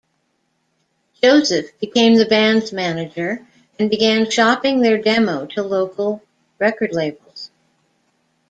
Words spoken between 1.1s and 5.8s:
Joseph became the band's manager and began shopping their demo to